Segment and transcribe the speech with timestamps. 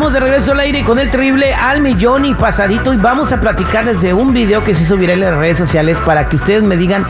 [0.00, 3.38] Estamos de regreso al aire con el terrible al millón y pasadito y vamos a
[3.38, 6.78] platicarles de un video que se viral en las redes sociales para que ustedes me
[6.78, 7.04] digan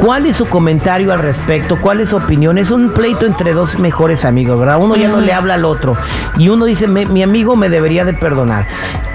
[0.00, 2.56] cuál es su comentario al respecto, cuál es su opinión.
[2.56, 4.78] Es un pleito entre dos mejores amigos, ¿verdad?
[4.78, 5.96] Uno ya no le habla al otro
[6.36, 8.66] y uno dice, mi amigo me debería de perdonar.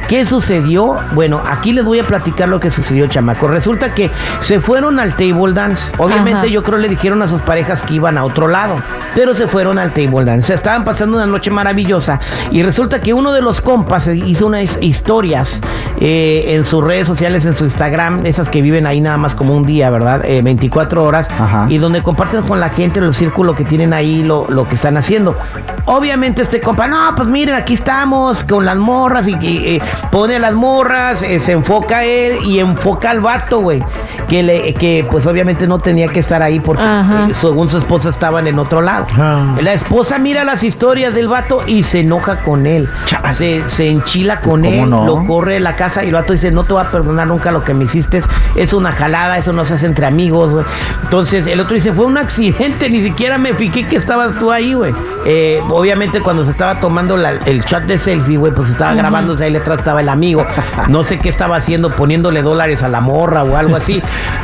[0.07, 0.97] ¿Qué sucedió?
[1.13, 3.47] Bueno, aquí les voy a platicar lo que sucedió, chamaco.
[3.47, 5.93] Resulta que se fueron al table dance.
[5.97, 8.75] Obviamente yo creo le dijeron a sus parejas que iban a otro lado,
[9.15, 10.47] pero se fueron al table dance.
[10.47, 12.19] Se estaban pasando una noche maravillosa
[12.51, 15.61] y resulta que uno de los compas hizo unas historias
[15.99, 19.55] eh, en sus redes sociales, en su Instagram, esas que viven ahí nada más como
[19.55, 20.23] un día, ¿verdad?
[20.43, 21.29] 24 eh, horas
[21.69, 24.97] y donde comparten con la gente el círculo que tienen ahí, lo, lo que están
[24.97, 25.35] haciendo.
[25.85, 30.53] Obviamente este compa, no, pues miren, aquí estamos con las morras y, que pone las
[30.53, 33.83] morras, eh, se enfoca él y enfoca al vato, güey.
[34.27, 38.09] Que, le, que pues obviamente no tenía que estar ahí porque eh, según su esposa
[38.09, 39.05] estaban en otro lado.
[39.17, 39.55] Ah.
[39.61, 42.89] La esposa mira las historias del vato y se enoja con él.
[43.33, 46.63] Se, se enchila con él, lo corre de la casa y el vato dice, no
[46.63, 48.21] te voy a perdonar nunca lo que me hiciste.
[48.55, 50.65] Es una jalada, eso no se hace entre amigos, güey.
[51.03, 54.73] Entonces el otro dice, fue un accidente, ni siquiera me fijé que estabas tú ahí,
[54.73, 54.93] güey.
[55.25, 59.53] Eh, obviamente cuando se estaba tomando el chat de selfie, güey, pues estaba grabándose ahí
[59.53, 60.45] detrás estaba el amigo.
[60.87, 64.01] No sé qué estaba haciendo, poniéndole dólares a la morra o algo así.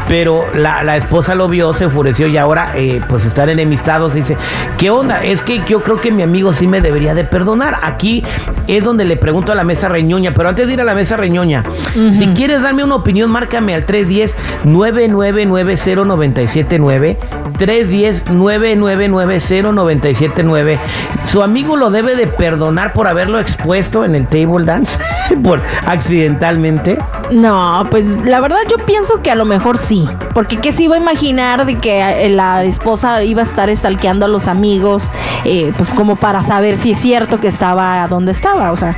[0.09, 4.13] Pero la, esposa lo vio, se enfureció y ahora eh, pues están enemistados.
[4.13, 4.35] Dice,
[4.77, 5.23] ¿qué onda?
[5.23, 7.79] Es que yo creo que mi amigo sí me debería de perdonar.
[7.83, 8.21] Aquí
[8.67, 10.33] es donde le pregunto a la mesa reñoña.
[10.33, 11.63] Pero antes de ir a la mesa reñoña,
[12.11, 17.17] si quieres darme una opinión, márcame al 310 9990979
[17.57, 20.79] 310 9990979
[21.25, 24.99] Su amigo lo debe de perdonar por haberlo expuesto en el table dance.
[25.43, 26.97] por accidentalmente?
[27.31, 30.07] No, pues la verdad yo pienso que a lo mejor sí.
[30.33, 34.25] Porque qué se iba a imaginar de que eh, la esposa iba a estar estalqueando
[34.25, 35.09] a los amigos,
[35.45, 38.95] eh, pues como para saber si es cierto que estaba donde estaba, o sea.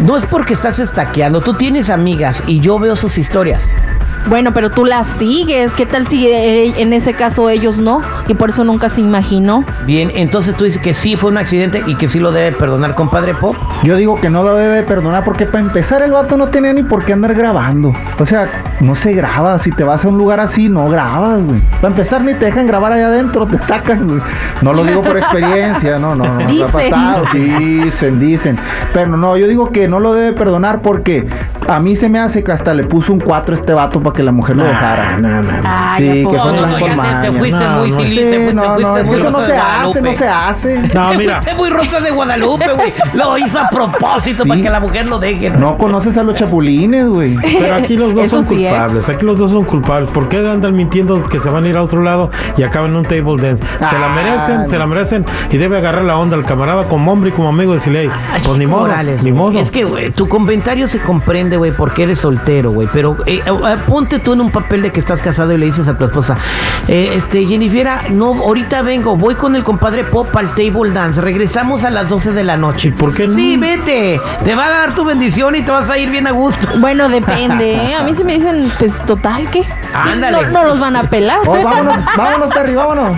[0.00, 3.62] No es porque estás estaqueando, tú tienes amigas y yo veo sus historias.
[4.28, 5.74] Bueno, pero tú las sigues.
[5.74, 8.02] ¿Qué tal si eh, en ese caso ellos no?
[8.28, 9.64] Y por eso nunca se imaginó.
[9.86, 12.94] Bien, entonces tú dices que sí fue un accidente y que sí lo debe perdonar,
[12.94, 13.56] compadre Pop.
[13.82, 16.82] Yo digo que no lo debe perdonar porque para empezar el vato no tenía ni
[16.82, 17.92] por qué andar grabando.
[18.18, 18.48] O sea,
[18.80, 19.58] no se graba.
[19.58, 21.60] Si te vas a un lugar así, no grabas, güey.
[21.80, 24.20] Para empezar ni te dejan grabar allá adentro, te sacan, güey.
[24.62, 26.46] No lo digo por experiencia, no, no, no.
[26.46, 26.66] Dicen.
[26.66, 27.24] Ha pasado.
[27.32, 28.58] Dicen, dicen.
[28.92, 31.26] Pero no, yo digo que no lo debe perdonar porque
[31.68, 34.32] a mí se me hace que hasta le puso un 4 este vato que la
[34.32, 35.18] mujer lo dejara.
[35.18, 35.62] No, no, no.
[35.98, 40.02] sí, que fue no, ya te, fuiste muy silite, no, no, eso no se hace,
[40.02, 40.82] no se hace.
[40.94, 41.40] No, mira.
[41.40, 42.92] Te fuiste muy rosa de Guadalupe, güey.
[43.14, 45.50] Lo hizo a propósito para que la mujer lo deje.
[45.50, 47.36] No conoces a los chapulines, güey.
[47.36, 49.08] Pero aquí los dos son culpables.
[49.08, 50.10] Aquí los dos son culpables.
[50.10, 52.96] ¿Por qué andan mintiendo que se van a ir a otro lado y acaban en
[52.96, 53.64] un table dance?
[53.78, 57.30] Se la merecen, se la merecen y debe agarrar la onda al camarada como hombre
[57.30, 58.10] y como amigo de decirle,
[58.44, 58.88] pues ni modo,
[59.22, 59.58] ni modo.
[59.58, 62.88] Es que, güey, tu comentario se comprende, güey, porque eres soltero, güey.
[62.92, 65.86] Pero eh, eh ponte tú en un papel de que estás casado y le dices
[65.86, 66.38] a tu esposa,
[66.88, 71.84] eh, este, Jennifer, no, ahorita vengo, voy con el compadre Pop al table dance, regresamos
[71.84, 72.88] a las 12 de la noche.
[72.88, 73.34] ¿Y por qué no?
[73.34, 76.30] Sí, vete, te va a dar tu bendición y te vas a ir bien a
[76.30, 76.66] gusto.
[76.78, 77.94] Bueno, depende, ¿eh?
[77.94, 79.64] A mí se me dicen, pues, total, ¿qué?
[79.94, 80.48] Ándale.
[80.48, 81.38] No, los van a pelar.
[81.46, 83.16] Oh, vámonos, vámonos, Terry, vámonos.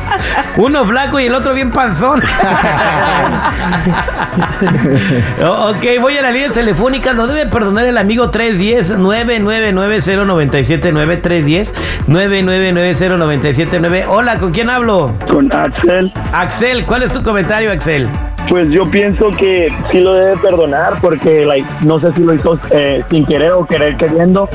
[0.56, 2.22] Uno flaco y el otro bien panzón.
[5.46, 11.74] ok, voy a la línea telefónica, no debe perdonar el amigo 310 999 310
[12.08, 15.12] 9990979 Hola, ¿con quién hablo?
[15.30, 16.12] Con Axel.
[16.32, 18.08] Axel, ¿cuál es tu comentario, Axel?
[18.48, 21.46] Pues yo pienso que sí lo debe perdonar porque
[21.82, 24.48] no sé si lo hizo eh, sin querer o querer queriendo,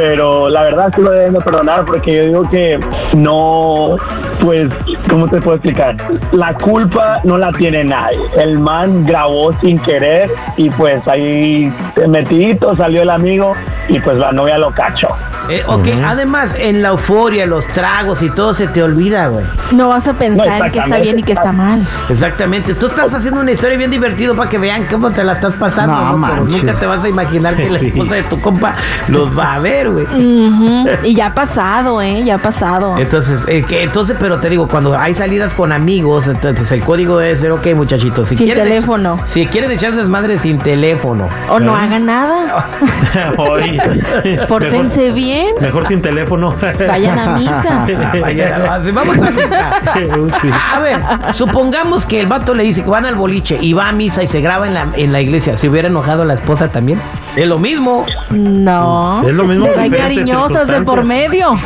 [0.00, 2.80] pero la verdad sí lo deben de perdonar porque yo digo que
[3.14, 3.98] no,
[4.40, 4.66] pues,
[5.10, 5.94] ¿cómo te puedo explicar?
[6.32, 8.18] La culpa no la tiene nadie.
[8.38, 11.70] El man grabó sin querer y pues ahí
[12.08, 13.52] metidito salió el amigo
[13.88, 15.08] y pues la novia lo cachó.
[15.50, 19.44] Eh, ok, además en la euforia, los tragos y todo se te olvida, güey.
[19.72, 21.86] No vas a pensar que está bien y que está mal.
[22.08, 22.74] Exactamente.
[22.74, 26.16] Tú estás haciendo una historia bien divertida para que vean cómo te la estás pasando,
[26.16, 28.76] no, Pero nunca te vas a imaginar que la esposa de tu compa
[29.08, 30.06] los va a ver, güey.
[31.04, 32.22] Y ya ha pasado, ¿eh?
[32.24, 32.96] Ya ha pasado.
[32.98, 36.82] Entonces, eh, que, entonces, pero te digo, cuando hay salidas con amigos, entonces pues, el
[36.82, 38.28] código debe ser, ok, muchachitos.
[38.28, 39.20] Si sin teléfono.
[39.24, 41.28] si quieren echar desmadre sin teléfono.
[41.48, 42.66] O no hagan nada.
[43.38, 43.80] Hoy.
[44.48, 45.54] Pórtense bien.
[45.60, 46.54] Mejor sin teléfono.
[46.86, 47.86] Vayan a misa.
[48.20, 49.70] Vayan a- Vamos a misa.
[50.40, 50.50] Sí.
[50.72, 51.00] A ver,
[51.34, 54.26] supongamos que el vato le dice que van al boliche y va a misa y
[54.26, 55.56] se graba en la, en la iglesia.
[55.56, 57.00] ¿Se hubiera enojado la esposa también?
[57.36, 58.04] Es lo mismo.
[58.30, 59.22] No.
[59.26, 61.54] Es lo mismo, Hay cariñosas de por medio.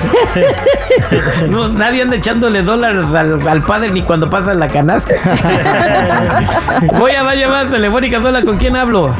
[1.48, 5.14] No, nadie anda echándole dólares al, al padre ni cuando pasa la canasta.
[6.98, 8.24] Voy a más llamadas telefónicas.
[8.24, 9.14] Hola, ¿con quién hablo?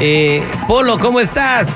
[0.00, 1.68] Eh, Polo, ¿cómo estás?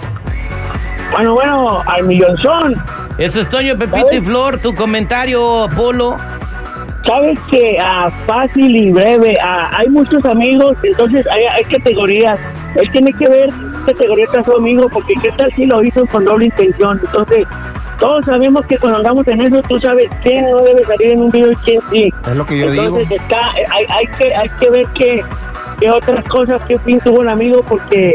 [1.13, 2.75] Bueno, bueno, al millonzón.
[3.19, 4.59] Eso es Toño, Pepito y Flor.
[4.59, 6.17] Tu comentario, Polo.
[7.07, 12.39] Sabes que ah, fácil y breve, ah, hay muchos amigos, entonces hay, hay categorías.
[12.75, 13.49] Él tiene que ver
[13.87, 17.01] qué categoría está su amigo, porque qué tal si lo hizo con doble intención.
[17.05, 17.47] Entonces,
[17.99, 21.31] todos sabemos que cuando andamos en eso, tú sabes quién no debe salir en un
[21.31, 22.13] video y quién sí.
[22.29, 22.85] Es lo que yo digo.
[22.85, 25.25] Entonces, está, eh, hay, hay, que, hay que ver qué,
[25.81, 28.15] qué otras cosas, qué fin tuvo el amigo, porque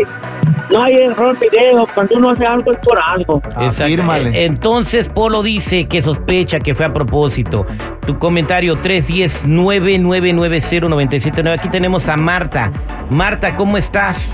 [0.71, 1.85] no hay error video.
[1.93, 3.41] Cuando uno hace algo es por algo.
[3.45, 3.83] Exacto.
[3.83, 4.45] Afírmale.
[4.45, 7.65] Entonces Polo dice que sospecha que fue a propósito.
[8.05, 11.59] Tu comentario 310-9990-979.
[11.59, 12.71] Aquí tenemos a Marta.
[13.09, 14.29] Marta, ¿cómo estás?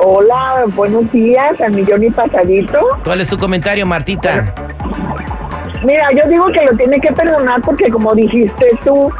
[0.00, 2.78] Hola, buenos días, al millón y pasadito.
[3.02, 4.54] ¿Cuál es tu comentario, Martita?
[5.84, 9.10] Mira, yo digo que lo tiene que perdonar porque como dijiste tú,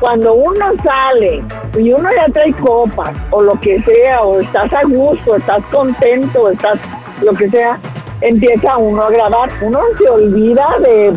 [0.00, 1.42] cuando uno sale
[1.78, 6.50] y uno ya trae copas o lo que sea, o estás a gusto, estás contento,
[6.50, 6.78] estás
[7.22, 7.78] lo que sea,
[8.22, 9.48] empieza uno a grabar.
[9.62, 11.12] Uno se olvida de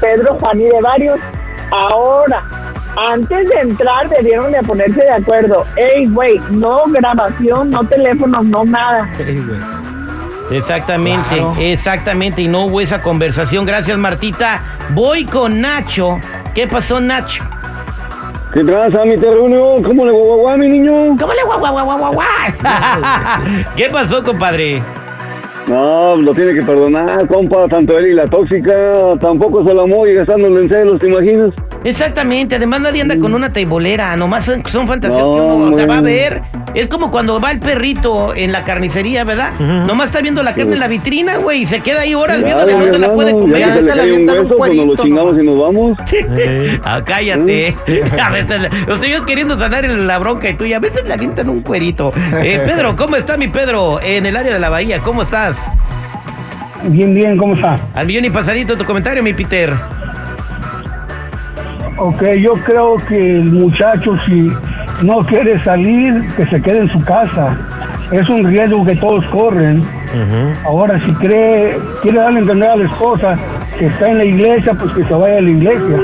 [0.00, 1.20] Pedro, Juan y de varios.
[1.70, 2.42] Ahora,
[3.10, 5.64] antes de entrar debieron de ponerse de acuerdo.
[5.76, 9.08] Ey, güey, no grabación, no teléfono, no nada.
[10.50, 11.54] Exactamente, Claro.
[11.60, 12.42] exactamente.
[12.42, 13.64] Y no hubo esa conversación.
[13.66, 14.62] Gracias, Martita.
[14.94, 16.18] Voy con Nacho.
[16.54, 17.44] ¿Qué pasó, Nacho?
[18.52, 19.80] ¿Qué tranza, mi terruño?
[19.80, 21.16] ¿Cómo le guagua, mi niño?
[21.16, 21.60] ¿Cómo le guau?
[23.76, 24.82] ¿Qué pasó, compadre?
[25.70, 27.66] No, lo tiene que perdonar, compa.
[27.68, 28.72] Tanto él y la tóxica.
[29.20, 31.52] Tampoco se la y gastándole en celos, ¿te imaginas?
[31.82, 35.86] Exactamente, además nadie anda con una teibolera, nomás son, son fantasías No, que uno se
[35.86, 36.42] va a ver.
[36.74, 39.52] Es como cuando va el perrito en la carnicería, ¿verdad?
[39.54, 39.64] Ujú.
[39.86, 42.44] Nomás está viendo la carne en la vitrina, güey, y se queda ahí horas Ya,
[42.44, 43.58] viendo de mi dónde la puede comer.
[43.58, 45.42] Ya que se se le cae un avientan un hueso, nos lo cuerito chingamos nomás.
[45.42, 45.98] y nos vamos.
[46.12, 47.74] Eh, Ah, cállate.
[48.22, 51.04] A veces, le- estoy yo queriendo sanar en la bronca y tú y a veces
[51.06, 52.12] le avientan un cuerito.
[52.42, 54.00] Eh, Pedro, ¿cómo está mi Pedro?
[54.02, 55.56] En el área de la bahía, ¿cómo estás?
[56.88, 57.78] Bien, bien, ¿cómo está?
[57.94, 59.72] Al millón y pasadito tu comentario, mi Peter.
[61.98, 64.50] Ok, yo creo que el muchacho si
[65.02, 67.56] no quiere salir, que se quede en su casa.
[68.10, 69.84] Es un riesgo que todos corren.
[70.64, 73.36] Ahora, si cree, quiere darle a entender a la esposa
[73.78, 75.96] que está en la iglesia, pues que se vaya a la iglesia.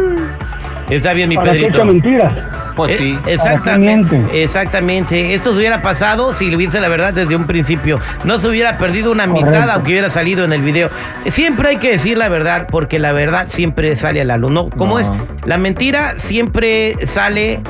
[0.91, 1.77] Está bien, mi ¿Para Pedrito.
[1.79, 2.33] echa mentiras?
[2.77, 3.19] Pues Eh, sí.
[3.27, 4.43] Exactamente.
[4.43, 5.35] Exactamente.
[5.35, 7.99] Esto se hubiera pasado si le hubiese la verdad desde un principio.
[8.25, 9.73] No se hubiera perdido una amistad Correcto.
[9.73, 10.91] aunque hubiera salido en el video.
[11.31, 14.53] Siempre hay que decir la verdad porque la verdad siempre sale a la luz.
[14.53, 14.71] ¿no?
[14.71, 15.01] ¿Cómo No.
[15.01, 15.11] es?
[15.47, 17.61] La mentira siempre sale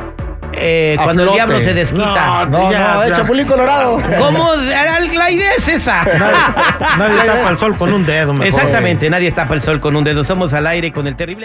[0.59, 2.47] eh, cuando el diablo se desquita.
[2.47, 3.05] No, Ya, no, ya.
[3.05, 4.01] de Chapulín Colorado.
[4.19, 4.53] ¿Cómo?
[4.55, 6.03] La idea es esa.
[6.03, 6.37] Nadie,
[6.99, 8.47] nadie tapa el sol con un dedo, mejor.
[8.47, 9.11] Exactamente.
[9.11, 10.25] Nadie tapa el sol con un dedo.
[10.25, 11.45] Somos al aire con el terrible.